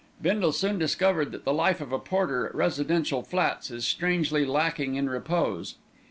[0.19, 4.95] Bindle soon discovered that the life of a porter at residential flats is strangely lacking
[4.95, 5.75] in repose.